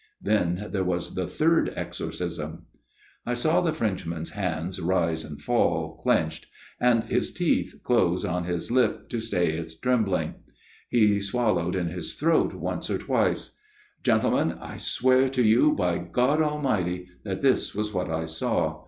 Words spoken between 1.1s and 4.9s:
the third exorcism." I saw the Frenchman's hands